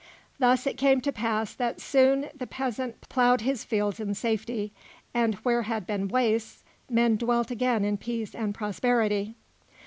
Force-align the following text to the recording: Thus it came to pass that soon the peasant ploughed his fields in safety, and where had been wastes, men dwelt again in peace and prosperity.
Thus 0.39 0.65
it 0.65 0.77
came 0.77 0.99
to 1.01 1.11
pass 1.11 1.53
that 1.53 1.79
soon 1.79 2.29
the 2.35 2.47
peasant 2.47 3.01
ploughed 3.07 3.41
his 3.41 3.63
fields 3.63 3.99
in 3.99 4.15
safety, 4.15 4.73
and 5.13 5.35
where 5.43 5.61
had 5.61 5.85
been 5.85 6.07
wastes, 6.07 6.63
men 6.89 7.17
dwelt 7.17 7.51
again 7.51 7.85
in 7.85 7.97
peace 7.97 8.33
and 8.33 8.55
prosperity. 8.55 9.35